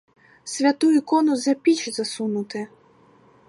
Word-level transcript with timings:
Святу 0.53 0.89
ікону 0.91 1.35
за 1.37 1.53
піч 1.53 1.89
засунути! 1.89 2.67